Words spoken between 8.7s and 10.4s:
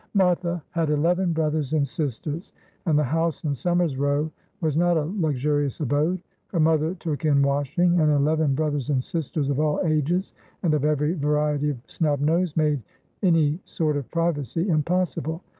and sisters of all ages,